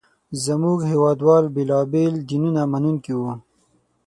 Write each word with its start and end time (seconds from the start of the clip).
زموږ 0.45 0.79
هېواد 0.91 1.19
وال 1.27 1.45
بېلابېل 1.55 2.13
دینونه 2.29 2.61
منونکي 2.71 3.13
وو. 3.19 3.31